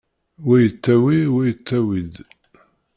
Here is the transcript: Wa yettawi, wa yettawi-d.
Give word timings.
Wa 0.45 0.55
yettawi, 0.63 1.17
wa 1.33 1.41
yettawi-d. 1.49 2.13